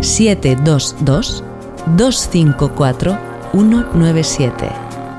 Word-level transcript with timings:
722 0.00 1.42
254 1.86 3.18
197. 3.52 4.68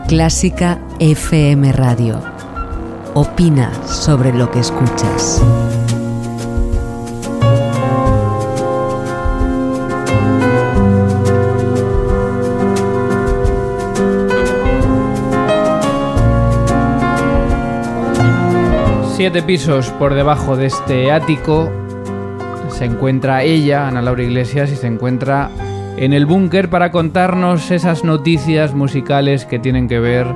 Clásica 0.07 0.79
FM 0.99 1.71
Radio. 1.73 2.21
Opina 3.13 3.71
sobre 3.85 4.33
lo 4.33 4.49
que 4.51 4.59
escuchas. 4.59 5.41
Siete 19.15 19.41
pisos 19.41 19.89
por 19.93 20.13
debajo 20.13 20.55
de 20.55 20.67
este 20.67 21.11
ático 21.11 21.86
se 22.77 22.85
encuentra 22.85 23.41
ella, 23.41 23.87
Ana 23.87 24.03
Laura 24.03 24.21
Iglesias, 24.21 24.71
y 24.71 24.75
se 24.75 24.85
encuentra 24.85 25.49
en 25.97 26.13
el 26.13 26.27
búnker 26.27 26.69
para 26.69 26.91
contarnos 26.91 27.71
esas 27.71 28.03
noticias 28.03 28.75
musicales 28.75 29.45
que 29.45 29.57
tienen 29.57 29.87
que 29.87 29.99
ver 29.99 30.27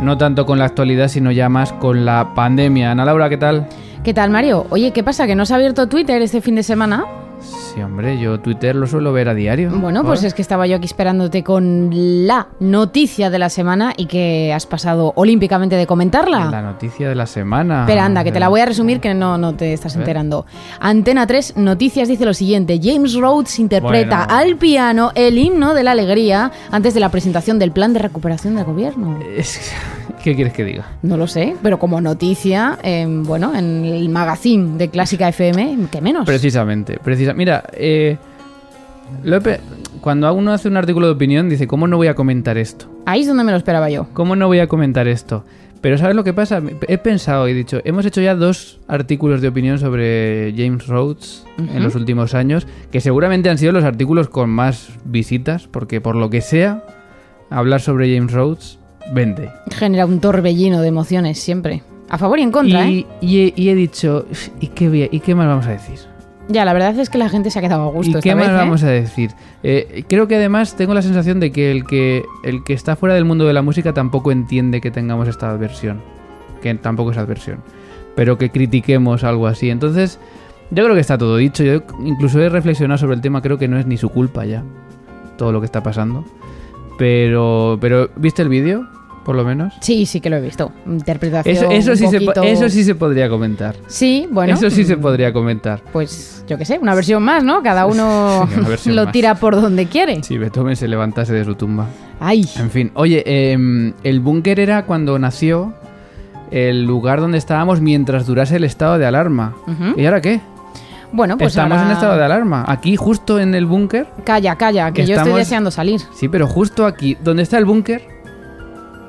no 0.00 0.18
tanto 0.18 0.44
con 0.44 0.58
la 0.58 0.64
actualidad, 0.64 1.06
sino 1.06 1.30
ya 1.30 1.48
más 1.48 1.72
con 1.72 2.04
la 2.04 2.34
pandemia. 2.34 2.90
Ana 2.90 3.04
Laura, 3.04 3.28
¿qué 3.28 3.36
tal? 3.36 3.68
¿Qué 4.02 4.12
tal, 4.12 4.30
Mario? 4.30 4.66
Oye, 4.70 4.90
¿qué 4.90 5.04
pasa? 5.04 5.28
¿Que 5.28 5.36
no 5.36 5.46
se 5.46 5.52
ha 5.52 5.56
abierto 5.56 5.88
Twitter 5.88 6.20
este 6.20 6.40
fin 6.40 6.56
de 6.56 6.64
semana? 6.64 7.04
Sí, 7.42 7.80
hombre, 7.82 8.18
yo 8.18 8.38
Twitter 8.40 8.74
lo 8.76 8.86
suelo 8.86 9.12
ver 9.12 9.28
a 9.28 9.34
diario. 9.34 9.70
Bueno, 9.70 10.04
pues 10.04 10.22
es 10.24 10.34
que 10.34 10.42
estaba 10.42 10.66
yo 10.66 10.76
aquí 10.76 10.86
esperándote 10.86 11.42
con 11.42 11.90
la 12.26 12.48
noticia 12.60 13.30
de 13.30 13.38
la 13.38 13.48
semana 13.48 13.92
y 13.96 14.06
que 14.06 14.52
has 14.52 14.66
pasado 14.66 15.12
olímpicamente 15.16 15.76
de 15.76 15.86
comentarla. 15.86 16.50
La 16.50 16.62
noticia 16.62 17.08
de 17.08 17.14
la 17.14 17.26
semana. 17.26 17.80
Espera, 17.80 18.04
anda, 18.04 18.24
que 18.24 18.32
te 18.32 18.40
la 18.40 18.48
voy 18.48 18.60
a 18.60 18.66
resumir 18.66 19.00
que 19.00 19.14
no, 19.14 19.38
no 19.38 19.54
te 19.54 19.72
estás 19.72 19.96
enterando. 19.96 20.46
Antena 20.80 21.26
3 21.26 21.56
Noticias 21.56 22.08
dice 22.08 22.24
lo 22.24 22.34
siguiente. 22.34 22.78
James 22.82 23.14
Rhodes 23.14 23.58
interpreta 23.58 24.26
Bueno. 24.26 24.34
al 24.40 24.56
piano 24.56 25.10
el 25.14 25.38
himno 25.38 25.74
de 25.74 25.82
la 25.84 25.92
alegría 25.92 26.52
antes 26.70 26.94
de 26.94 27.00
la 27.00 27.08
presentación 27.10 27.58
del 27.58 27.72
plan 27.72 27.92
de 27.92 27.98
recuperación 28.00 28.54
del 28.56 28.64
gobierno. 28.64 29.18
Es- 29.36 29.72
¿Qué 30.22 30.34
quieres 30.36 30.52
que 30.52 30.64
diga? 30.64 30.86
No 31.02 31.16
lo 31.16 31.26
sé, 31.26 31.56
pero 31.62 31.78
como 31.78 32.00
noticia, 32.00 32.78
em, 32.82 33.22
bueno, 33.24 33.54
en 33.56 33.84
el 33.84 34.08
magazine 34.08 34.78
de 34.78 34.88
Clásica 34.88 35.28
FM, 35.28 35.88
¿qué 35.90 36.00
menos? 36.00 36.24
Precisamente, 36.26 36.98
precisa. 37.02 37.34
Mira, 37.34 37.64
eh, 37.72 38.16
lo 39.24 39.36
he 39.36 39.40
pe- 39.40 39.60
cuando 40.00 40.32
uno 40.32 40.52
hace 40.52 40.68
un 40.68 40.76
artículo 40.76 41.06
de 41.06 41.12
opinión 41.14 41.48
dice, 41.48 41.66
¿cómo 41.66 41.86
no 41.88 41.96
voy 41.96 42.06
a 42.06 42.14
comentar 42.14 42.56
esto? 42.56 42.86
Ahí 43.04 43.22
es 43.22 43.26
donde 43.26 43.42
me 43.44 43.50
lo 43.52 43.58
esperaba 43.58 43.90
yo. 43.90 44.06
¿Cómo 44.12 44.36
no 44.36 44.46
voy 44.46 44.60
a 44.60 44.68
comentar 44.68 45.08
esto? 45.08 45.44
Pero 45.80 45.98
¿sabes 45.98 46.14
lo 46.14 46.22
que 46.22 46.32
pasa? 46.32 46.62
He 46.86 46.98
pensado 46.98 47.48
y 47.48 47.50
he 47.50 47.54
dicho, 47.54 47.80
hemos 47.84 48.06
hecho 48.06 48.20
ya 48.20 48.36
dos 48.36 48.78
artículos 48.86 49.40
de 49.42 49.48
opinión 49.48 49.80
sobre 49.80 50.54
James 50.56 50.86
Rhodes 50.86 51.44
en 51.58 51.82
los 51.82 51.96
últimos 51.96 52.34
años, 52.34 52.68
que 52.92 53.00
seguramente 53.00 53.50
han 53.50 53.58
sido 53.58 53.72
los 53.72 53.82
artículos 53.82 54.28
con 54.28 54.48
más 54.50 54.90
visitas, 55.04 55.66
porque 55.66 56.00
por 56.00 56.14
lo 56.14 56.30
que 56.30 56.40
sea, 56.40 56.84
hablar 57.50 57.80
sobre 57.80 58.14
James 58.14 58.32
Rhodes 58.32 58.78
vende. 59.12 59.50
Genera 59.70 60.06
un 60.06 60.20
torbellino 60.20 60.80
de 60.80 60.88
emociones 60.88 61.38
siempre. 61.38 61.82
A 62.08 62.18
favor 62.18 62.38
y 62.38 62.42
en 62.42 62.52
contra, 62.52 62.88
y, 62.88 63.00
¿eh? 63.00 63.06
y 63.20 63.38
he, 63.40 63.54
y 63.56 63.68
he 63.70 63.74
dicho, 63.74 64.26
¿y 64.60 64.68
qué, 64.68 65.08
¿y 65.10 65.20
qué 65.20 65.34
más 65.34 65.46
vamos 65.46 65.66
a 65.66 65.70
decir? 65.70 65.98
Ya, 66.48 66.64
la 66.64 66.72
verdad 66.72 66.98
es 66.98 67.08
que 67.08 67.18
la 67.18 67.28
gente 67.28 67.50
se 67.50 67.58
ha 67.58 67.62
quedado 67.62 67.84
a 67.84 67.90
gusto 67.90 68.18
¿Y 68.18 68.20
qué 68.20 68.30
esta 68.30 68.34
más 68.34 68.48
vez, 68.48 68.54
¿eh? 68.54 68.58
vamos 68.58 68.82
a 68.82 68.88
decir? 68.88 69.30
Eh, 69.62 70.04
creo 70.08 70.26
que 70.28 70.36
además 70.36 70.76
tengo 70.76 70.92
la 70.92 71.02
sensación 71.02 71.40
de 71.40 71.52
que 71.52 71.70
el, 71.70 71.84
que 71.86 72.24
el 72.42 72.64
que 72.64 72.72
está 72.72 72.96
fuera 72.96 73.14
del 73.14 73.24
mundo 73.24 73.46
de 73.46 73.52
la 73.52 73.62
música 73.62 73.94
tampoco 73.94 74.32
entiende 74.32 74.80
que 74.80 74.90
tengamos 74.90 75.28
esta 75.28 75.50
adversión. 75.50 76.02
Que 76.60 76.74
tampoco 76.74 77.12
es 77.12 77.18
adversión. 77.18 77.60
Pero 78.16 78.38
que 78.38 78.50
critiquemos 78.50 79.24
algo 79.24 79.46
así. 79.46 79.70
Entonces, 79.70 80.18
yo 80.70 80.84
creo 80.84 80.94
que 80.94 81.00
está 81.00 81.16
todo 81.16 81.36
dicho. 81.36 81.64
Yo 81.64 81.82
incluso 82.04 82.40
he 82.40 82.48
reflexionado 82.48 82.98
sobre 82.98 83.14
el 83.14 83.20
tema. 83.20 83.40
Creo 83.40 83.56
que 83.56 83.68
no 83.68 83.78
es 83.78 83.86
ni 83.86 83.96
su 83.96 84.10
culpa 84.10 84.44
ya. 84.44 84.64
Todo 85.38 85.52
lo 85.52 85.60
que 85.60 85.66
está 85.66 85.82
pasando. 85.82 86.24
Pero, 87.02 87.78
pero 87.80 88.10
¿viste 88.14 88.42
el 88.42 88.48
vídeo? 88.48 88.86
Por 89.24 89.34
lo 89.34 89.44
menos. 89.44 89.74
Sí, 89.80 90.06
sí 90.06 90.20
que 90.20 90.30
lo 90.30 90.36
he 90.36 90.40
visto. 90.40 90.70
Interpretación 90.86 91.56
Eso, 91.56 91.68
eso, 91.68 91.90
un 91.90 91.96
sí 91.96 92.06
se, 92.06 92.52
eso 92.52 92.68
sí 92.68 92.84
se 92.84 92.94
podría 92.94 93.28
comentar. 93.28 93.74
Sí, 93.88 94.28
bueno. 94.30 94.54
eso 94.54 94.70
sí 94.70 94.84
se 94.84 94.94
mm, 94.96 95.00
podría 95.00 95.32
comentar. 95.32 95.80
Pues 95.92 96.44
yo 96.46 96.56
qué 96.58 96.64
sé, 96.64 96.78
una 96.78 96.94
versión 96.94 97.24
más, 97.24 97.42
¿no? 97.42 97.60
Cada 97.60 97.86
uno 97.86 98.48
Sí, 98.78 98.92
lo 98.92 99.06
más. 99.06 99.12
tira 99.12 99.34
por 99.34 99.60
donde 99.60 99.86
quiere. 99.86 100.22
Si 100.22 100.38
Beethoven 100.38 100.76
se 100.76 100.86
levantase 100.86 101.32
de 101.32 101.44
su 101.44 101.56
tumba. 101.56 101.88
Ay, 102.20 102.48
En 102.56 102.70
fin, 102.70 102.92
oye, 102.94 103.24
em, 103.50 103.94
el 104.04 104.20
búnker 104.20 104.60
era 104.60 104.86
cuando 104.86 105.18
nació 105.18 105.74
el 106.52 106.84
lugar 106.84 107.20
donde 107.20 107.38
estábamos 107.38 107.80
mientras 107.80 108.26
durase 108.26 108.54
el 108.54 108.64
estado 108.64 108.96
de 108.96 109.06
alarma. 109.06 109.56
Ujú. 109.66 110.00
¿Y 110.00 110.04
ahora 110.06 110.20
qué? 110.20 110.40
Bueno, 111.12 111.36
pues 111.38 111.48
estamos 111.52 111.78
ahora- 111.78 111.90
en 111.90 111.96
estado 111.96 112.16
de 112.16 112.24
alarma. 112.24 112.64
Aquí, 112.66 112.96
justo 112.96 113.38
en 113.38 113.54
el 113.54 113.66
búnker. 113.66 114.06
Calla, 114.24 114.56
calla, 114.56 114.90
que 114.92 115.06
yo 115.06 115.16
estoy 115.16 115.34
deseando 115.34 115.70
salir. 115.70 116.00
Sí, 116.14 116.28
pero 116.28 116.46
justo 116.46 116.86
aquí, 116.86 117.16
donde 117.22 117.42
está 117.42 117.58
el 117.58 117.64
búnker, 117.64 118.02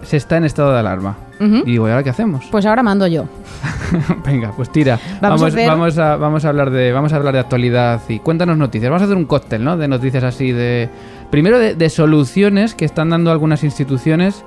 se 0.04 0.18
está 0.18 0.38
en 0.38 0.44
estado 0.44 0.74
de 0.74 0.80
alarma. 0.80 1.16
Y 1.40 1.72
digo, 1.72 1.88
¿y 1.90 1.92
ahora 1.92 2.04
qué 2.04 2.10
hacemos? 2.10 2.46
Pues 2.52 2.66
ahora 2.66 2.84
mando 2.84 3.06
yo. 3.06 3.26
Venga, 4.26 4.52
pues 4.56 4.72
tira. 4.72 4.98
Vamos 5.22 5.42
a 5.44 5.48
hacer- 5.48 5.68
vamos 5.68 5.98
a, 5.98 6.16
vamos 6.16 6.46
a 6.46 6.50
hablar 6.50 6.70
de 6.72 6.94
vamos 6.94 7.12
a 7.12 7.18
hablar 7.18 7.34
de 7.34 7.40
actualidad 7.42 8.00
y 8.08 8.20
cuéntanos 8.20 8.58
noticias. 8.58 8.90
Vamos 8.90 9.02
a 9.02 9.06
hacer 9.06 9.18
un 9.18 9.26
cóctel, 9.26 9.62
¿no? 9.62 9.76
De 9.76 9.90
noticias 9.90 10.24
así 10.24 10.54
de 10.54 10.88
primero 11.32 11.60
de, 11.60 11.76
de 11.76 11.90
soluciones 11.90 12.76
que 12.76 12.86
están 12.86 13.10
dando 13.10 13.30
algunas 13.30 13.64
instituciones 13.66 14.46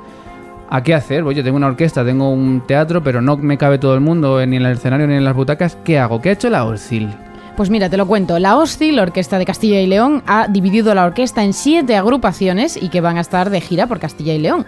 a 0.70 0.82
qué 0.82 0.94
hacer. 0.94 1.22
Pues 1.22 1.36
yo 1.36 1.44
tengo 1.44 1.58
una 1.58 1.66
orquesta, 1.66 2.02
tengo 2.02 2.30
un 2.30 2.62
teatro, 2.66 3.02
pero 3.02 3.20
no 3.20 3.36
me 3.36 3.58
cabe 3.58 3.78
todo 3.78 3.94
el 3.94 4.00
mundo 4.00 4.44
ni 4.46 4.56
en 4.56 4.64
el 4.64 4.72
escenario 4.72 5.06
ni 5.06 5.14
en 5.16 5.24
las 5.24 5.34
butacas. 5.34 5.76
¿Qué 5.84 5.98
hago? 5.98 6.22
¿Qué 6.22 6.30
ha 6.30 6.32
hecho 6.32 6.48
la 6.48 6.64
OSCIL? 6.64 7.10
Pues 7.56 7.70
mira, 7.70 7.88
te 7.88 7.96
lo 7.96 8.06
cuento. 8.06 8.38
La 8.38 8.58
OSCI, 8.58 8.92
la 8.92 9.02
Orquesta 9.02 9.38
de 9.38 9.46
Castilla 9.46 9.80
y 9.80 9.86
León, 9.86 10.22
ha 10.26 10.46
dividido 10.46 10.94
la 10.94 11.06
orquesta 11.06 11.42
en 11.42 11.54
siete 11.54 11.96
agrupaciones 11.96 12.76
y 12.80 12.90
que 12.90 13.00
van 13.00 13.16
a 13.16 13.22
estar 13.22 13.48
de 13.48 13.62
gira 13.62 13.86
por 13.86 13.98
Castilla 13.98 14.34
y 14.34 14.38
León. 14.38 14.66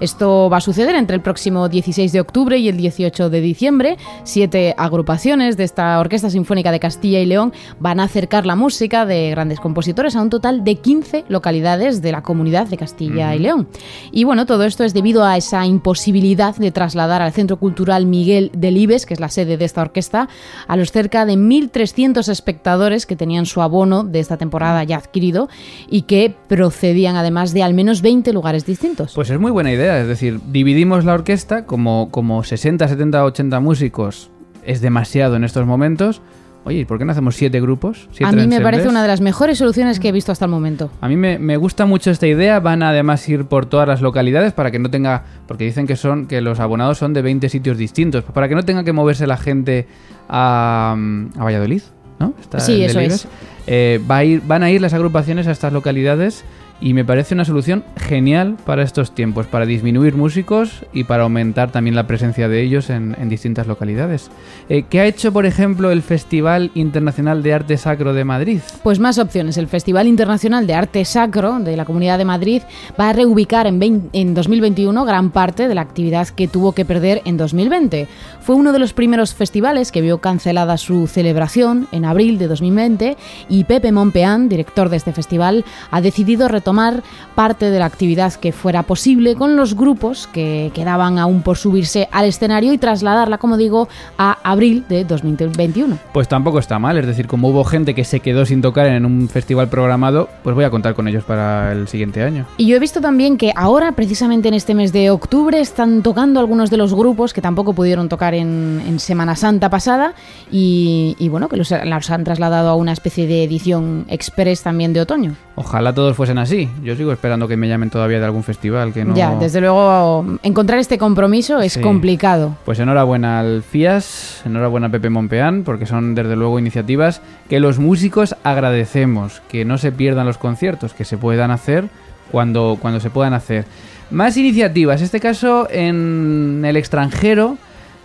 Esto 0.00 0.48
va 0.50 0.58
a 0.58 0.60
suceder 0.60 0.94
entre 0.94 1.16
el 1.16 1.22
próximo 1.22 1.68
16 1.68 2.12
de 2.12 2.20
octubre 2.20 2.58
y 2.58 2.68
el 2.68 2.76
18 2.76 3.30
de 3.30 3.40
diciembre. 3.40 3.96
Siete 4.24 4.74
agrupaciones 4.78 5.56
de 5.56 5.64
esta 5.64 5.98
Orquesta 5.98 6.30
Sinfónica 6.30 6.70
de 6.70 6.80
Castilla 6.80 7.20
y 7.20 7.26
León 7.26 7.52
van 7.80 8.00
a 8.00 8.04
acercar 8.04 8.46
la 8.46 8.56
música 8.56 9.06
de 9.06 9.30
grandes 9.30 9.60
compositores 9.60 10.14
a 10.16 10.22
un 10.22 10.30
total 10.30 10.64
de 10.64 10.76
15 10.76 11.24
localidades 11.28 12.02
de 12.02 12.12
la 12.12 12.22
comunidad 12.22 12.68
de 12.68 12.76
Castilla 12.76 13.34
y 13.34 13.40
León. 13.40 13.68
Y 14.12 14.24
bueno, 14.24 14.46
todo 14.46 14.64
esto 14.64 14.84
es 14.84 14.94
debido 14.94 15.24
a 15.24 15.36
esa 15.36 15.66
imposibilidad 15.66 16.54
de 16.56 16.70
trasladar 16.70 17.22
al 17.22 17.32
Centro 17.32 17.58
Cultural 17.58 18.06
Miguel 18.06 18.50
Delibes, 18.56 19.06
que 19.06 19.14
es 19.14 19.20
la 19.20 19.28
sede 19.28 19.56
de 19.56 19.64
esta 19.64 19.82
orquesta, 19.82 20.28
a 20.66 20.76
los 20.76 20.92
cerca 20.92 21.26
de 21.26 21.34
1.300 21.34 22.28
espectadores 22.28 23.06
que 23.06 23.16
tenían 23.16 23.46
su 23.46 23.62
abono 23.62 24.04
de 24.04 24.20
esta 24.20 24.36
temporada 24.36 24.84
ya 24.84 24.96
adquirido 24.96 25.48
y 25.90 26.02
que 26.02 26.34
procedían 26.48 27.16
además 27.16 27.52
de 27.52 27.62
al 27.62 27.74
menos 27.74 28.02
20 28.02 28.32
lugares 28.32 28.64
distintos. 28.66 29.14
Pues 29.14 29.30
es 29.30 29.38
muy 29.38 29.50
buena 29.50 29.72
idea, 29.72 29.87
es 29.96 30.08
decir, 30.08 30.40
dividimos 30.50 31.04
la 31.04 31.14
orquesta 31.14 31.64
como, 31.64 32.10
como 32.10 32.44
60, 32.44 32.86
70, 32.86 33.24
80 33.24 33.60
músicos 33.60 34.30
es 34.64 34.80
demasiado 34.80 35.36
en 35.36 35.44
estos 35.44 35.66
momentos. 35.66 36.20
Oye, 36.64 36.80
¿y 36.80 36.84
por 36.84 36.98
qué 36.98 37.06
no 37.06 37.12
hacemos 37.12 37.34
siete 37.34 37.60
grupos? 37.60 38.08
Siete 38.12 38.26
a 38.26 38.32
mí 38.32 38.46
me 38.46 38.60
parece 38.60 38.88
una 38.88 39.00
de 39.00 39.08
las 39.08 39.22
mejores 39.22 39.56
soluciones 39.56 39.98
que 40.00 40.08
he 40.08 40.12
visto 40.12 40.32
hasta 40.32 40.44
el 40.44 40.50
momento. 40.50 40.90
A 41.00 41.08
mí 41.08 41.16
me, 41.16 41.38
me 41.38 41.56
gusta 41.56 41.86
mucho 41.86 42.10
esta 42.10 42.26
idea. 42.26 42.60
Van 42.60 42.82
a 42.82 42.90
además 42.90 43.26
ir 43.28 43.46
por 43.46 43.64
todas 43.64 43.88
las 43.88 44.02
localidades 44.02 44.52
para 44.52 44.70
que 44.70 44.78
no 44.78 44.90
tenga. 44.90 45.24
Porque 45.46 45.64
dicen 45.64 45.86
que 45.86 45.96
son 45.96 46.26
que 46.26 46.42
los 46.42 46.60
abonados 46.60 46.98
son 46.98 47.14
de 47.14 47.22
20 47.22 47.48
sitios 47.48 47.78
distintos. 47.78 48.24
Para 48.24 48.48
que 48.48 48.54
no 48.54 48.64
tenga 48.64 48.84
que 48.84 48.92
moverse 48.92 49.26
la 49.26 49.38
gente 49.38 49.86
a, 50.28 50.94
a 51.38 51.44
Valladolid, 51.44 51.82
¿no? 52.18 52.34
Está 52.38 52.60
Sí, 52.60 52.84
eso 52.84 52.98
Delibes. 52.98 53.24
es. 53.24 53.28
Eh, 53.66 54.00
va 54.10 54.18
a 54.18 54.24
ir, 54.24 54.42
van 54.46 54.62
a 54.62 54.70
ir 54.70 54.82
las 54.82 54.92
agrupaciones 54.92 55.46
a 55.46 55.52
estas 55.52 55.72
localidades 55.72 56.44
y 56.80 56.94
me 56.94 57.04
parece 57.04 57.34
una 57.34 57.44
solución 57.44 57.84
genial 57.96 58.56
para 58.64 58.82
estos 58.82 59.14
tiempos, 59.14 59.46
para 59.46 59.66
disminuir 59.66 60.14
músicos 60.14 60.84
y 60.92 61.04
para 61.04 61.24
aumentar 61.24 61.72
también 61.72 61.96
la 61.96 62.06
presencia 62.06 62.48
de 62.48 62.62
ellos 62.62 62.90
en, 62.90 63.16
en 63.18 63.28
distintas 63.28 63.66
localidades. 63.66 64.30
Eh, 64.68 64.84
¿Qué 64.88 65.00
ha 65.00 65.06
hecho, 65.06 65.32
por 65.32 65.46
ejemplo, 65.46 65.90
el 65.90 66.02
Festival 66.02 66.70
Internacional 66.74 67.42
de 67.42 67.54
Arte 67.54 67.76
Sacro 67.76 68.14
de 68.14 68.24
Madrid? 68.24 68.60
Pues 68.82 69.00
más 69.00 69.18
opciones. 69.18 69.56
El 69.56 69.66
Festival 69.66 70.06
Internacional 70.06 70.66
de 70.66 70.74
Arte 70.74 71.04
Sacro 71.04 71.58
de 71.58 71.76
la 71.76 71.84
Comunidad 71.84 72.18
de 72.18 72.24
Madrid 72.24 72.62
va 72.98 73.10
a 73.10 73.12
reubicar 73.12 73.66
en, 73.66 73.78
20 73.78 74.18
en 74.18 74.34
2021 74.34 75.04
gran 75.04 75.30
parte 75.30 75.68
de 75.68 75.74
la 75.74 75.80
actividad 75.80 76.28
que 76.28 76.48
tuvo 76.48 76.72
que 76.72 76.84
perder 76.84 77.22
en 77.24 77.36
2020. 77.36 78.06
Fue 78.40 78.54
uno 78.54 78.72
de 78.72 78.78
los 78.78 78.92
primeros 78.92 79.34
festivales 79.34 79.92
que 79.92 80.00
vio 80.00 80.18
cancelada 80.18 80.76
su 80.76 81.06
celebración 81.06 81.88
en 81.92 82.04
abril 82.04 82.38
de 82.38 82.46
2020 82.46 83.16
y 83.48 83.64
Pepe 83.64 83.92
Monpeán, 83.92 84.48
director 84.48 84.88
de 84.88 84.96
este 84.96 85.12
festival, 85.12 85.64
ha 85.90 86.00
decidido 86.00 86.48
retomar 86.48 86.67
tomar 86.68 87.02
parte 87.34 87.70
de 87.70 87.78
la 87.78 87.86
actividad 87.86 88.34
que 88.34 88.52
fuera 88.52 88.82
posible 88.82 89.36
con 89.36 89.56
los 89.56 89.74
grupos 89.74 90.26
que 90.26 90.70
quedaban 90.74 91.18
aún 91.18 91.40
por 91.40 91.56
subirse 91.56 92.10
al 92.12 92.26
escenario 92.26 92.74
y 92.74 92.76
trasladarla, 92.76 93.38
como 93.38 93.56
digo, 93.56 93.88
a 94.18 94.36
abril 94.42 94.84
de 94.86 95.06
2021. 95.06 95.96
Pues 96.12 96.28
tampoco 96.28 96.58
está 96.58 96.78
mal, 96.78 96.98
es 96.98 97.06
decir, 97.06 97.26
como 97.26 97.48
hubo 97.48 97.64
gente 97.64 97.94
que 97.94 98.04
se 98.04 98.20
quedó 98.20 98.44
sin 98.44 98.60
tocar 98.60 98.84
en 98.88 99.06
un 99.06 99.30
festival 99.30 99.70
programado, 99.70 100.28
pues 100.42 100.54
voy 100.54 100.66
a 100.66 100.70
contar 100.70 100.92
con 100.92 101.08
ellos 101.08 101.24
para 101.24 101.72
el 101.72 101.88
siguiente 101.88 102.22
año. 102.22 102.44
Y 102.58 102.66
yo 102.66 102.76
he 102.76 102.78
visto 102.78 103.00
también 103.00 103.38
que 103.38 103.50
ahora, 103.56 103.92
precisamente 103.92 104.48
en 104.48 104.54
este 104.54 104.74
mes 104.74 104.92
de 104.92 105.08
octubre, 105.08 105.58
están 105.58 106.02
tocando 106.02 106.38
algunos 106.38 106.68
de 106.68 106.76
los 106.76 106.92
grupos 106.92 107.32
que 107.32 107.40
tampoco 107.40 107.72
pudieron 107.72 108.10
tocar 108.10 108.34
en, 108.34 108.82
en 108.86 108.98
Semana 108.98 109.36
Santa 109.36 109.70
pasada 109.70 110.12
y, 110.52 111.16
y 111.18 111.30
bueno, 111.30 111.48
que 111.48 111.56
los, 111.56 111.70
los 111.70 112.10
han 112.10 112.24
trasladado 112.24 112.68
a 112.68 112.74
una 112.74 112.92
especie 112.92 113.26
de 113.26 113.42
edición 113.44 114.04
express 114.10 114.62
también 114.62 114.92
de 114.92 115.00
otoño. 115.00 115.47
Ojalá 115.60 115.92
todos 115.92 116.16
fuesen 116.16 116.38
así 116.38 116.70
yo 116.84 116.94
sigo 116.94 117.10
esperando 117.12 117.48
que 117.48 117.56
me 117.56 117.68
llamen 117.68 117.90
todavía 117.90 118.18
de 118.20 118.24
algún 118.24 118.44
festival 118.44 118.92
que 118.92 119.04
no. 119.04 119.14
Ya, 119.16 119.34
desde 119.34 119.60
luego, 119.60 120.24
encontrar 120.42 120.78
este 120.78 120.98
compromiso 120.98 121.60
es 121.60 121.72
Sí. 121.74 121.80
complicado. 121.80 122.56
Pues 122.64 122.78
enhorabuena 122.78 123.40
al 123.40 123.62
FIAS, 123.62 124.42
enhorabuena 124.46 124.86
a 124.86 124.90
Pepe 124.90 125.10
Monpeán, 125.10 125.64
porque 125.64 125.84
son 125.86 126.14
desde 126.14 126.36
luego 126.36 126.58
iniciativas 126.58 127.20
que 127.48 127.58
los 127.60 127.78
músicos 127.78 128.36
agradecemos, 128.44 129.42
que 129.48 129.64
no 129.64 129.78
se 129.78 129.92
pierdan 129.92 130.26
los 130.26 130.38
conciertos, 130.38 130.94
que 130.94 131.04
se 131.04 131.18
puedan 131.18 131.50
hacer 131.50 131.88
cuando, 132.30 132.78
cuando 132.80 133.00
se 133.00 133.10
puedan 133.10 133.34
hacer. 133.34 133.64
Más 134.10 134.36
iniciativas, 134.36 135.00
en 135.00 135.04
este 135.06 135.20
caso 135.20 135.66
en 135.70 136.62
el 136.64 136.76
extranjero 136.76 137.56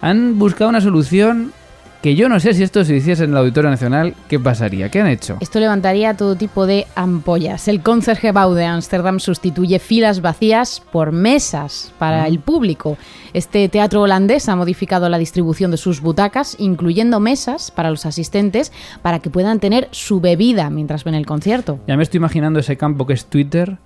han 0.01 0.37
buscado 0.39 0.69
una 0.69 0.81
solución 0.81 1.53
que 2.03 2.15
yo 2.15 2.27
no 2.27 2.41
sé 2.41 2.53
si 2.53 2.63
esto 2.63 2.83
se 2.83 2.97
hiciese 2.97 3.23
en 3.23 3.29
el 3.29 3.37
Auditorio 3.37 3.69
Nacional, 3.69 4.13
¿qué 4.27 4.37
pasaría? 4.37 4.91
¿Qué 4.91 4.99
han 4.99 5.07
hecho? 5.07 5.37
Esto 5.39 5.61
levantaría 5.61 6.13
todo 6.17 6.35
tipo 6.35 6.65
de 6.65 6.85
ampollas. 6.95 7.69
El 7.69 7.81
Concertgebouw 7.81 8.53
de 8.53 8.65
Ámsterdam 8.65 9.21
sustituye 9.21 9.79
filas 9.79 10.19
vacías 10.19 10.83
por 10.91 11.13
mesas 11.13 11.93
para 11.97 12.27
el 12.27 12.39
público. 12.39 12.97
Este 13.31 13.69
teatro 13.69 14.01
holandés 14.01 14.49
ha 14.49 14.57
modificado 14.57 15.07
la 15.07 15.17
distribución 15.17 15.71
de 15.71 15.77
sus 15.77 16.01
butacas, 16.01 16.57
incluyendo 16.59 17.21
mesas 17.21 17.71
para 17.71 17.89
los 17.89 18.05
asistentes 18.05 18.73
para 19.01 19.19
que 19.19 19.29
puedan 19.29 19.61
tener 19.61 19.87
su 19.91 20.19
bebida 20.19 20.69
mientras 20.69 21.05
ven 21.05 21.15
el 21.15 21.25
concierto. 21.25 21.79
Ya 21.87 21.95
me 21.95 22.03
estoy 22.03 22.17
imaginando 22.17 22.59
ese 22.59 22.75
campo 22.75 23.07
que 23.07 23.13
es 23.13 23.27
Twitter 23.27 23.77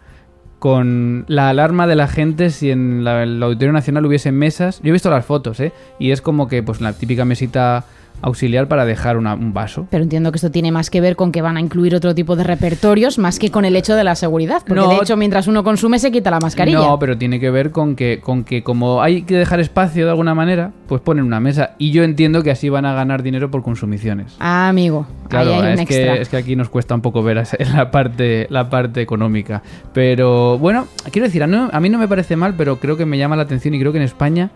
con 0.60 1.26
la 1.28 1.50
alarma 1.50 1.88
de 1.88 1.96
la 1.96 2.08
gente 2.08 2.50
si 2.50 2.72
en 2.72 3.04
la- 3.04 3.24
el 3.24 3.42
Auditorio 3.44 3.74
Nacional 3.74 4.06
hubiese 4.06 4.32
mesas. 4.32 4.80
Yo 4.82 4.90
he 4.90 4.92
visto 4.94 5.10
las 5.10 5.26
fotos, 5.26 5.60
¿eh? 5.60 5.72
Y 6.00 6.12
es 6.12 6.22
como 6.22 6.48
que 6.48 6.64
pues 6.64 6.82
la 6.82 6.94
típica 6.94 7.26
mesita 7.26 7.86
auxiliar 8.20 8.68
para 8.68 8.84
dejar 8.86 9.16
una- 9.16 9.36
un 9.36 9.54
vaso. 9.54 9.86
Pero 9.92 10.02
entiendo 10.02 10.32
que 10.32 10.38
esto 10.38 10.50
tiene 10.50 10.72
más 10.72 10.90
que 10.90 11.02
ver 11.02 11.16
con 11.16 11.32
que 11.32 11.44
van 11.44 11.56
a 11.56 11.60
incluir 11.62 11.94
otro 11.94 12.16
tipo 12.16 12.36
de 12.36 12.44
repertorios 12.44 13.20
más 13.20 13.38
que 13.38 13.52
con 13.52 13.64
el 13.64 13.76
hecho 13.76 13.96
de 13.96 14.04
la 14.04 14.16
seguridad. 14.16 14.64
Porque 14.68 14.82
No. 14.82 14.90
de 14.90 14.96
hecho, 14.96 15.16
mientras 15.18 15.46
uno 15.46 15.64
consume, 15.64 16.00
se 16.00 16.12
quita 16.12 16.32
la 16.32 16.40
mascarilla. 16.40 16.80
No, 16.80 16.98
pero 16.98 17.16
tiene 17.16 17.40
que 17.40 17.52
ver 17.52 17.70
con 17.70 17.96
que, 17.96 18.20
con 18.20 18.44
que 18.44 18.64
como 18.64 19.04
hay 19.04 19.22
que 19.22 19.36
dejar 19.38 19.60
espacio 19.60 20.06
de 20.06 20.10
alguna 20.10 20.34
manera, 20.34 20.72
pues 20.88 21.00
ponen 21.02 21.26
una 21.26 21.40
mesa. 21.40 21.76
Y 21.78 21.92
yo 21.92 22.04
entiendo 22.04 22.42
que 22.42 22.50
así 22.50 22.70
van 22.70 22.88
a 22.88 22.94
ganar 22.96 23.22
dinero 23.22 23.52
por 23.52 23.62
consumiciones. 23.62 24.36
Ah, 24.40 24.68
amigo. 24.68 25.06
Claro, 25.30 25.52
ahí 25.52 25.56
hay 25.58 25.62
un 25.62 25.68
es, 25.68 25.80
extra. 25.82 26.14
que, 26.16 26.22
es 26.22 26.30
que 26.30 26.38
aquí 26.38 26.56
nos 26.56 26.70
cuesta 26.70 26.96
un 26.96 27.02
poco 27.02 27.22
ver 27.22 27.44
la 27.76 27.92
parte, 27.92 28.48
la 28.50 28.68
parte 28.72 29.00
económica. 29.00 29.62
Pero 29.94 30.47
bueno, 30.58 30.88
quiero 31.12 31.28
decir, 31.28 31.44
a, 31.44 31.48
no- 31.48 31.70
a 31.74 31.80
mí 31.80 31.90
no 31.90 31.98
me 31.98 32.08
parece 32.08 32.36
mal, 32.36 32.54
pero 32.58 32.78
creo 32.80 32.96
que 32.98 33.06
me 33.06 33.18
llama 33.18 33.36
la 33.36 33.44
atención 33.44 33.74
y 33.74 33.80
creo 33.80 33.92
que 33.92 33.98
en 33.98 34.04
España 34.04 34.50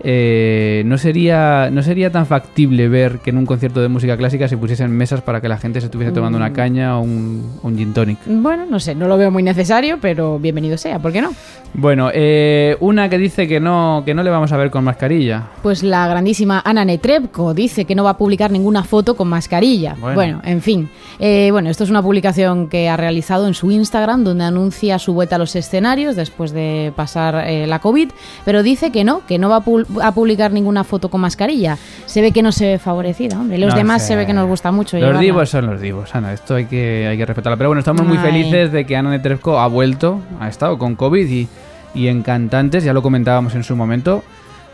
eh, 0.00 0.82
no, 0.86 0.96
sería, 0.98 1.70
no 1.70 1.82
sería 1.82 2.10
tan 2.12 2.26
factible 2.26 2.88
ver 2.88 3.18
que 3.18 3.30
en 3.30 3.38
un 3.38 3.46
concierto 3.46 3.80
de 3.80 3.88
música 3.88 4.16
clásica 4.16 4.48
se 4.48 4.56
pusiesen 4.56 4.90
mesas 4.92 5.20
para 5.22 5.40
que 5.40 5.48
la 5.48 5.58
gente 5.58 5.80
se 5.80 5.86
estuviese 5.86 6.12
tomando 6.12 6.38
Mm. 6.38 6.42
una 6.42 6.52
caña 6.52 6.98
o 6.98 7.02
un, 7.02 7.76
gin 7.76 7.92
tonic. 7.92 8.18
Bueno, 8.26 8.64
no 8.68 8.78
sé, 8.80 8.94
no 8.94 9.08
lo 9.08 9.16
veo 9.16 9.30
muy 9.30 9.42
necesario, 9.42 9.98
pero 10.00 10.38
bienvenido 10.38 10.76
sea, 10.78 10.98
¿por 10.98 11.12
qué 11.12 11.20
no? 11.22 11.32
Bueno, 11.74 12.10
eh, 12.14 12.76
una 12.80 13.08
que 13.10 13.18
dice 13.18 13.46
que 13.46 13.60
no, 13.60 14.02
que 14.06 14.14
no 14.14 14.22
le 14.22 14.30
vamos 14.30 14.52
a 14.52 14.56
ver 14.56 14.70
con 14.70 14.84
mascarilla. 14.84 15.48
Pues 15.62 15.82
la 15.82 16.06
grandísima 16.08 16.62
Ana 16.64 16.84
Netrebko 16.84 17.52
dice 17.52 17.84
que 17.84 17.94
no 17.94 18.04
va 18.04 18.10
a 18.10 18.16
publicar 18.16 18.50
ninguna 18.50 18.84
foto 18.84 19.16
con 19.16 19.28
mascarilla. 19.28 19.94
Bueno. 20.00 20.14
Bueno, 20.14 20.40
en 20.44 20.62
fin. 20.62 20.88
Eh, 21.18 21.48
bueno, 21.52 21.68
esto 21.70 21.84
es 21.84 21.90
una 21.90 22.02
publicación 22.02 22.68
que 22.68 22.88
ha 22.88 22.96
realizado 22.96 23.46
en 23.46 23.54
su 23.54 23.70
Instagram 23.70 24.24
donde 24.24 24.44
anuncia 24.44 24.98
su 24.98 25.12
vuelta 25.12 25.36
a 25.36 25.38
los 25.38 25.54
escenarios 25.56 26.16
después 26.16 26.52
de 26.52 26.92
pasar 26.96 27.44
eh, 27.48 27.66
la 27.66 27.80
COVID, 27.80 28.08
pero 28.44 28.62
dice 28.62 28.90
que 28.90 29.04
no, 29.04 29.26
que 29.26 29.38
no 29.38 29.48
va 29.50 29.56
a, 29.56 29.64
pul- 29.64 29.86
a 30.02 30.12
publicar 30.12 30.52
ninguna 30.52 30.84
foto 30.84 31.08
con 31.10 31.20
mascarilla. 31.20 31.76
Se 32.06 32.20
ve 32.20 32.32
que 32.32 32.42
no 32.42 32.52
se 32.52 32.66
ve 32.66 32.78
favorecida, 32.78 33.38
hombre. 33.40 33.58
Los 33.58 33.70
No 33.70 33.76
demás 33.78 34.02
sé. 34.02 34.08
se 34.08 34.16
ve 34.16 34.26
que 34.26 34.32
nos 34.34 34.46
gusta 34.48 34.70
mucho. 34.72 34.96
Los 34.96 35.02
llevarla. 35.02 35.20
divos 35.20 35.50
son 35.50 35.66
los 35.66 35.80
divos, 35.80 36.14
Ana, 36.14 36.32
esto 36.32 36.54
hay 36.54 36.66
que, 36.66 37.06
hay 37.08 37.16
que 37.16 37.26
respetarlo. 37.26 37.56
Pero 37.58 37.70
bueno, 37.70 37.80
estamos 37.80 38.06
muy 38.06 38.16
Ay. 38.18 38.24
felices 38.24 38.72
de 38.72 38.84
que 38.86 38.96
Ana 38.96 39.10
Netrebko 39.10 39.58
ha 39.60 39.66
vuelto, 39.66 40.20
ha 40.40 40.48
estado 40.48 40.78
con 40.78 40.94
COVID 40.96 41.26
y, 41.28 41.48
y 41.94 42.08
en 42.08 42.22
Cantantes, 42.22 42.84
ya 42.84 42.92
lo 42.92 43.02
comentábamos 43.02 43.54
en 43.54 43.64
su 43.64 43.74
momento, 43.76 44.22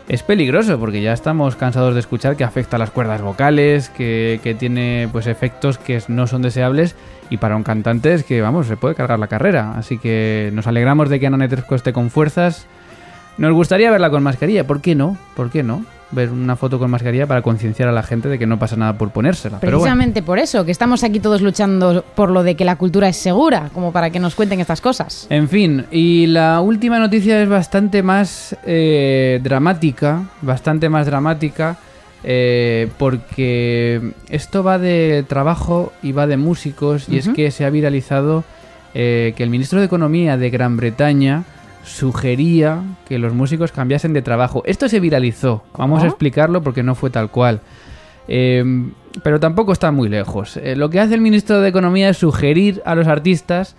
es 0.07 0.21
peligroso 0.21 0.77
porque 0.79 1.01
ya 1.01 1.13
estamos 1.13 1.55
cansados 1.55 1.93
de 1.95 1.99
escuchar 1.99 2.35
que 2.35 2.43
afecta 2.43 2.75
a 2.75 2.79
las 2.79 2.91
cuerdas 2.91 3.21
vocales, 3.21 3.89
que, 3.89 4.39
que 4.43 4.53
tiene 4.53 5.09
pues 5.11 5.25
efectos 5.25 5.77
que 5.79 5.99
no 6.09 6.27
son 6.27 6.43
deseables 6.43 6.95
y 7.31 7.37
para 7.37 7.55
un 7.55 7.63
cantante 7.63 8.13
es 8.13 8.23
que, 8.23 8.39
vamos, 8.41 8.67
se 8.67 8.77
puede 8.77 8.93
cargar 8.93 9.17
la 9.17 9.25
carrera. 9.25 9.73
Así 9.75 9.97
que 9.97 10.51
nos 10.53 10.67
alegramos 10.67 11.09
de 11.09 11.19
que 11.19 11.25
Ana 11.25 11.37
Netrebko 11.37 11.73
esté 11.73 11.91
con 11.91 12.11
fuerzas. 12.11 12.67
Nos 13.37 13.51
gustaría 13.53 13.91
verla 13.91 14.09
con 14.09 14.23
mascarilla, 14.23 14.65
¿por 14.65 14.81
qué 14.81 14.95
no? 14.95 15.17
¿Por 15.35 15.51
qué 15.51 15.61
no? 15.61 15.85
Ver 16.11 16.29
una 16.29 16.55
foto 16.55 16.79
con 16.79 16.89
mascarilla 16.89 17.27
para 17.27 17.41
concienciar 17.41 17.89
a 17.89 17.91
la 17.91 18.03
gente 18.03 18.29
de 18.29 18.39
que 18.39 18.45
no 18.45 18.57
pasa 18.57 18.77
nada 18.77 18.97
por 18.97 19.09
ponérsela. 19.09 19.59
Pero 19.59 19.79
bueno. 19.79 19.93
Precisamente 19.93 20.21
por 20.21 20.39
eso, 20.39 20.63
que 20.63 20.71
estamos 20.71 21.03
aquí 21.03 21.19
todos 21.19 21.41
luchando 21.41 22.05
por 22.15 22.31
lo 22.31 22.43
de 22.43 22.55
que 22.55 22.63
la 22.63 22.77
cultura 22.77 23.09
es 23.09 23.17
segura, 23.17 23.69
como 23.73 23.91
para 23.91 24.09
que 24.09 24.19
nos 24.19 24.35
cuenten 24.35 24.61
estas 24.61 24.79
cosas. 24.79 25.27
En 25.29 25.49
fin, 25.49 25.85
y 25.91 26.27
la 26.27 26.61
última 26.61 26.99
noticia 26.99 27.41
es 27.41 27.49
bastante 27.49 28.03
más 28.03 28.55
eh, 28.65 29.41
dramática, 29.43 30.23
bastante 30.41 30.87
más 30.87 31.05
dramática, 31.05 31.77
eh, 32.23 32.87
porque 32.97 34.13
esto 34.29 34.63
va 34.63 34.79
de 34.79 35.25
trabajo 35.27 35.91
y 36.01 36.13
va 36.13 36.25
de 36.25 36.37
músicos, 36.37 37.09
y 37.09 37.17
es 37.17 37.27
que 37.29 37.51
se 37.51 37.65
ha 37.65 37.69
viralizado 37.69 38.45
eh, 38.93 39.33
que 39.35 39.43
el 39.43 39.49
ministro 39.49 39.79
de 39.79 39.87
Economía 39.87 40.37
de 40.37 40.49
Gran 40.49 40.77
Bretaña 40.77 41.43
sugería 41.85 42.81
que 43.07 43.19
los 43.19 43.33
músicos 43.33 43.71
cambiasen 43.71 44.13
de 44.13 44.21
trabajo. 44.21 44.63
Esto 44.65 44.89
se 44.89 44.99
viralizó, 44.99 45.63
vamos 45.77 46.03
a 46.03 46.07
explicarlo 46.07 46.61
porque 46.61 46.83
no 46.83 46.95
fue 46.95 47.09
tal 47.09 47.29
cual. 47.29 47.61
Eh, 48.27 48.63
pero 49.23 49.39
tampoco 49.39 49.71
está 49.71 49.91
muy 49.91 50.09
lejos. 50.09 50.57
Eh, 50.57 50.75
lo 50.75 50.89
que 50.89 50.99
hace 50.99 51.15
el 51.15 51.21
ministro 51.21 51.61
de 51.61 51.69
Economía 51.69 52.09
es 52.09 52.17
sugerir 52.17 52.81
a 52.85 52.95
los 52.95 53.07
artistas 53.07 53.75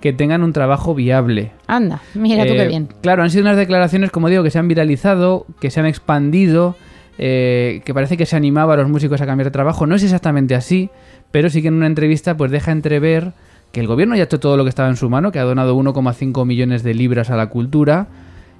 que 0.00 0.12
tengan 0.12 0.42
un 0.42 0.52
trabajo 0.52 0.94
viable. 0.94 1.52
Anda, 1.66 2.00
mira 2.14 2.44
tú 2.46 2.52
Eh, 2.52 2.56
qué 2.56 2.68
bien. 2.68 2.88
Claro, 3.00 3.22
han 3.22 3.30
sido 3.30 3.42
unas 3.42 3.56
declaraciones, 3.56 4.10
como 4.10 4.28
digo, 4.28 4.42
que 4.42 4.50
se 4.50 4.58
han 4.58 4.68
viralizado, 4.68 5.46
que 5.60 5.70
se 5.70 5.80
han 5.80 5.86
expandido, 5.86 6.76
eh, 7.18 7.80
que 7.84 7.94
parece 7.94 8.16
que 8.16 8.26
se 8.26 8.36
animaba 8.36 8.74
a 8.74 8.76
los 8.76 8.88
músicos 8.88 9.20
a 9.20 9.26
cambiar 9.26 9.46
de 9.46 9.50
trabajo. 9.50 9.86
No 9.86 9.94
es 9.94 10.02
exactamente 10.02 10.54
así, 10.54 10.90
pero 11.30 11.50
sí 11.50 11.62
que 11.62 11.68
en 11.68 11.74
una 11.74 11.86
entrevista 11.86 12.36
pues 12.36 12.50
deja 12.50 12.72
entrever 12.72 13.32
que 13.72 13.80
el 13.80 13.86
gobierno 13.86 14.16
ya 14.16 14.22
ha 14.22 14.24
hecho 14.24 14.40
todo 14.40 14.56
lo 14.56 14.64
que 14.64 14.70
estaba 14.70 14.88
en 14.88 14.96
su 14.96 15.10
mano, 15.10 15.32
que 15.32 15.38
ha 15.38 15.44
donado 15.44 15.76
1,5 15.76 16.44
millones 16.46 16.82
de 16.82 16.94
libras 16.94 17.30
a 17.30 17.36
la 17.36 17.48
cultura 17.48 18.08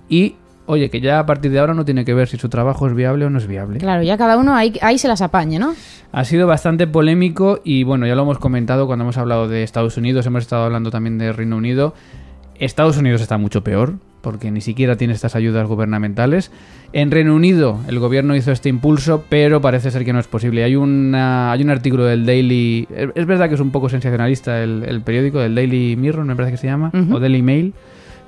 y, 0.08 0.36
oye, 0.66 0.90
que 0.90 1.00
ya 1.00 1.18
a 1.18 1.26
partir 1.26 1.50
de 1.50 1.58
ahora 1.58 1.74
no 1.74 1.84
tiene 1.84 2.04
que 2.04 2.14
ver 2.14 2.28
si 2.28 2.36
su 2.36 2.48
trabajo 2.48 2.86
es 2.86 2.94
viable 2.94 3.24
o 3.24 3.30
no 3.30 3.38
es 3.38 3.46
viable. 3.46 3.78
Claro, 3.78 4.02
ya 4.02 4.16
cada 4.16 4.36
uno 4.36 4.54
ahí, 4.54 4.74
ahí 4.82 4.98
se 4.98 5.08
las 5.08 5.22
apañe, 5.22 5.58
¿no? 5.58 5.74
Ha 6.12 6.24
sido 6.24 6.46
bastante 6.46 6.86
polémico 6.86 7.60
y 7.64 7.84
bueno, 7.84 8.06
ya 8.06 8.14
lo 8.14 8.22
hemos 8.22 8.38
comentado 8.38 8.86
cuando 8.86 9.04
hemos 9.04 9.18
hablado 9.18 9.48
de 9.48 9.62
Estados 9.62 9.96
Unidos, 9.96 10.26
hemos 10.26 10.42
estado 10.42 10.64
hablando 10.64 10.90
también 10.90 11.18
de 11.18 11.32
Reino 11.32 11.56
Unido. 11.56 11.94
Estados 12.58 12.96
Unidos 12.96 13.20
está 13.20 13.36
mucho 13.38 13.62
peor 13.62 13.98
porque 14.26 14.50
ni 14.50 14.60
siquiera 14.60 14.96
tiene 14.96 15.14
estas 15.14 15.36
ayudas 15.36 15.68
gubernamentales. 15.68 16.50
En 16.92 17.12
Reino 17.12 17.32
Unido 17.32 17.78
el 17.86 18.00
gobierno 18.00 18.34
hizo 18.34 18.50
este 18.50 18.68
impulso, 18.68 19.22
pero 19.28 19.60
parece 19.60 19.92
ser 19.92 20.04
que 20.04 20.12
no 20.12 20.18
es 20.18 20.26
posible. 20.26 20.64
Hay, 20.64 20.74
una, 20.74 21.52
hay 21.52 21.62
un 21.62 21.70
artículo 21.70 22.04
del 22.06 22.26
Daily... 22.26 22.88
Es 23.14 23.24
verdad 23.24 23.48
que 23.48 23.54
es 23.54 23.60
un 23.60 23.70
poco 23.70 23.88
sensacionalista 23.88 24.64
el, 24.64 24.82
el 24.84 25.00
periódico, 25.02 25.38
del 25.38 25.54
Daily 25.54 25.94
Mirror 25.94 26.24
me 26.24 26.34
parece 26.34 26.50
que 26.50 26.58
se 26.58 26.66
llama, 26.66 26.90
Ujú. 26.92 27.14
o 27.14 27.20
Daily 27.20 27.40
Mail. 27.40 27.72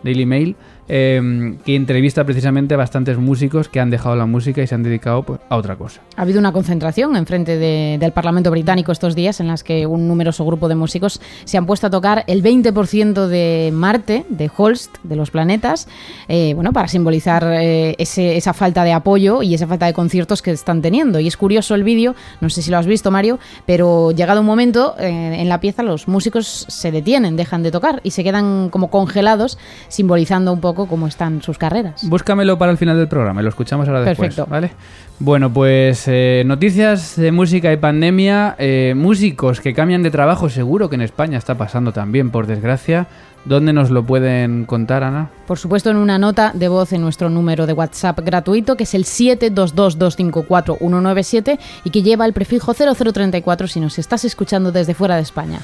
Daily 0.04 0.24
Mail, 0.24 0.54
eh, 0.88 1.56
que 1.64 1.76
entrevista 1.76 2.24
precisamente 2.24 2.74
a 2.74 2.76
bastantes 2.76 3.18
músicos 3.18 3.68
que 3.68 3.80
han 3.80 3.90
dejado 3.90 4.16
la 4.16 4.26
música 4.26 4.62
y 4.62 4.66
se 4.66 4.74
han 4.74 4.82
dedicado 4.82 5.22
pues, 5.22 5.40
a 5.48 5.56
otra 5.56 5.76
cosa. 5.76 6.00
Ha 6.16 6.22
habido 6.22 6.38
una 6.38 6.52
concentración 6.52 7.16
enfrente 7.16 7.56
de, 7.56 7.98
del 7.98 8.12
Parlamento 8.12 8.50
británico 8.50 8.92
estos 8.92 9.14
días 9.14 9.40
en 9.40 9.48
las 9.48 9.62
que 9.62 9.86
un 9.86 10.08
numeroso 10.08 10.44
grupo 10.44 10.68
de 10.68 10.74
músicos 10.74 11.20
se 11.44 11.58
han 11.58 11.66
puesto 11.66 11.86
a 11.86 11.90
tocar 11.90 12.24
el 12.26 12.42
20% 12.42 13.26
de 13.26 13.70
Marte, 13.72 14.24
de 14.28 14.50
Holst, 14.54 14.96
de 15.02 15.16
los 15.16 15.30
planetas, 15.30 15.88
eh, 16.28 16.52
bueno, 16.54 16.72
para 16.72 16.88
simbolizar 16.88 17.44
eh, 17.46 17.94
esa 17.98 18.52
falta 18.52 18.84
de 18.84 18.92
apoyo 18.92 19.42
y 19.42 19.54
esa 19.54 19.66
falta 19.66 19.86
de 19.86 19.92
conciertos 19.92 20.42
que 20.42 20.50
están 20.50 20.82
teniendo. 20.82 21.20
Y 21.20 21.26
es 21.26 21.36
curioso 21.36 21.74
el 21.74 21.84
vídeo, 21.84 22.14
no 22.40 22.50
sé 22.50 22.62
si 22.62 22.70
lo 22.70 22.78
has 22.78 22.86
visto 22.86 23.10
Mario, 23.10 23.38
pero 23.66 24.10
llegado 24.12 24.40
un 24.40 24.46
momento 24.46 24.94
eh, 24.98 25.40
en 25.40 25.48
la 25.48 25.60
pieza 25.60 25.82
los 25.82 26.08
músicos 26.08 26.66
se 26.68 26.90
detienen, 26.90 27.36
dejan 27.36 27.62
de 27.62 27.70
tocar 27.70 28.00
y 28.02 28.10
se 28.12 28.24
quedan 28.24 28.68
como 28.70 28.90
congelados, 28.90 29.58
simbolizando 29.88 30.52
un 30.52 30.60
poco 30.78 30.90
cómo 30.90 31.08
están 31.08 31.42
sus 31.42 31.58
carreras. 31.58 32.08
Búscamelo 32.08 32.56
para 32.56 32.70
el 32.70 32.78
final 32.78 32.96
del 32.96 33.08
programa, 33.08 33.42
lo 33.42 33.48
escuchamos 33.48 33.88
ahora 33.88 34.02
después. 34.02 34.28
Perfecto. 34.28 34.48
¿vale? 34.48 34.70
Bueno, 35.18 35.52
pues 35.52 36.04
eh, 36.06 36.44
noticias 36.46 37.16
de 37.16 37.32
música 37.32 37.72
y 37.72 37.76
pandemia. 37.76 38.54
eh, 38.58 38.94
músicos 38.96 39.60
que 39.60 39.74
cambian 39.74 40.04
de 40.04 40.12
trabajo, 40.12 40.48
seguro 40.48 40.88
que 40.88 40.94
en 40.94 41.02
España 41.02 41.36
está 41.36 41.56
pasando 41.56 41.92
también, 41.92 42.30
por 42.30 42.46
desgracia. 42.46 43.08
¿Dónde 43.44 43.72
nos 43.72 43.90
lo 43.90 44.04
pueden 44.04 44.66
contar, 44.66 45.02
Ana? 45.02 45.30
Por 45.46 45.58
supuesto, 45.58 45.90
en 45.90 45.96
una 45.96 46.16
nota 46.18 46.52
de 46.54 46.68
voz 46.68 46.92
en 46.92 47.00
nuestro 47.00 47.28
número 47.30 47.66
de 47.66 47.72
WhatsApp 47.72 48.20
gratuito, 48.20 48.76
que 48.76 48.84
es 48.84 48.94
el 48.94 49.04
722254197 49.04 51.58
y 51.84 51.90
que 51.90 52.02
lleva 52.02 52.24
el 52.26 52.32
prefijo 52.32 52.72
0034 52.74 53.66
si 53.66 53.80
nos 53.80 53.98
estás 53.98 54.24
escuchando 54.24 54.70
desde 54.70 54.94
fuera 54.94 55.16
de 55.16 55.22
España. 55.22 55.58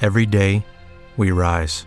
Every 0.00 0.26
day, 0.26 0.64
we 1.16 1.30
rise, 1.30 1.86